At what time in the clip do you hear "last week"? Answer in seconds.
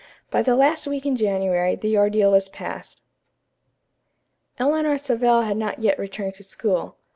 0.55-1.05